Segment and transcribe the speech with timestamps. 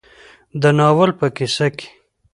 [0.61, 1.87] د ناول په کيسه کې